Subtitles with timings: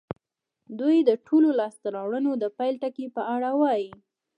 [0.79, 3.89] دوی د ټولو لاسته راوړنو د پيل ټکي په اړه وايي.